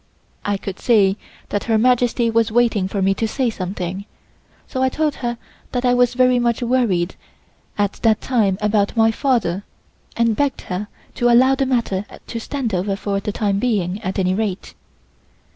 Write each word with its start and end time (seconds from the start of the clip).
I 0.43 0.57
could 0.57 0.79
see 0.79 1.15
that 1.49 1.65
Her 1.65 1.77
Majesty 1.77 2.31
was 2.31 2.51
waiting 2.51 2.87
for 2.87 3.03
me 3.03 3.13
to 3.13 3.27
say 3.27 3.51
something, 3.51 4.05
so 4.67 4.81
I 4.81 4.89
told 4.89 5.13
her 5.21 5.37
that 5.73 5.85
I 5.85 5.93
was 5.93 6.15
very 6.15 6.39
much 6.39 6.63
worried 6.63 7.13
at 7.77 7.93
that 8.01 8.19
time 8.19 8.57
about 8.61 8.97
my 8.97 9.11
father 9.11 9.63
and 10.17 10.35
begged 10.35 10.61
her 10.61 10.87
to 11.13 11.29
allow 11.29 11.53
the 11.53 11.67
matter 11.67 12.05
to 12.25 12.39
stand 12.39 12.73
over 12.73 12.95
for 12.95 13.19
the 13.19 13.31
time 13.31 13.59
being 13.59 14.01
at 14.01 14.17
any 14.17 14.33
rate. 14.33 14.73